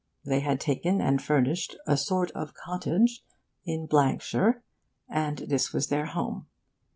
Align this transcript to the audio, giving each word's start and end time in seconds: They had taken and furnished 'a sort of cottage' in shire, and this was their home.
They 0.25 0.39
had 0.39 0.59
taken 0.59 0.99
and 0.99 1.21
furnished 1.21 1.75
'a 1.85 1.95
sort 1.95 2.31
of 2.31 2.55
cottage' 2.55 3.23
in 3.65 3.87
shire, 4.17 4.63
and 5.07 5.37
this 5.37 5.73
was 5.73 5.89
their 5.89 6.07
home. 6.07 6.47